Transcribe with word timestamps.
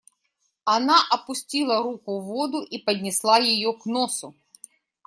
Она 0.65 0.97
опустила 1.11 1.83
руку 1.83 2.19
в 2.19 2.23
воду 2.23 2.63
и 2.63 2.79
поднесла 2.79 3.37
ее 3.37 3.71
к 3.73 3.85
носу. 3.85 4.33